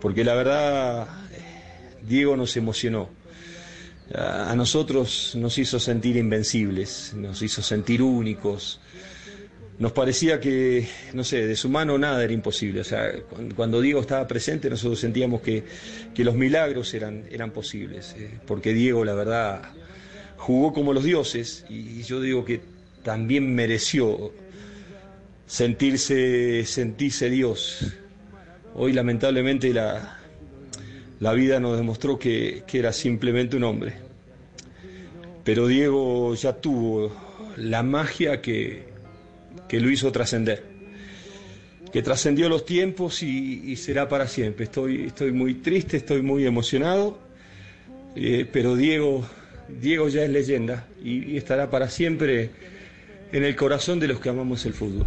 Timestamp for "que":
10.40-10.88, 15.42-15.62, 22.44-22.60, 32.16-32.62, 38.40-38.84, 39.68-39.80, 41.92-42.02, 54.20-54.28